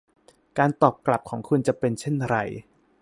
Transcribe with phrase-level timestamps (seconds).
[0.57, 2.35] การตอบกลับของคุณจะเป็นเช่นไร